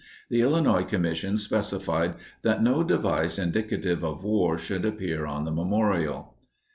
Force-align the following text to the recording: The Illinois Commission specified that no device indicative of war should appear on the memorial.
The 0.31 0.41
Illinois 0.41 0.83
Commission 0.83 1.37
specified 1.37 2.15
that 2.41 2.63
no 2.63 2.81
device 2.83 3.37
indicative 3.37 4.03
of 4.03 4.23
war 4.23 4.57
should 4.57 4.83
appear 4.83 5.27
on 5.27 5.45
the 5.45 5.51
memorial. 5.51 6.33